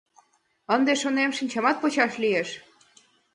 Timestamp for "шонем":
1.01-1.31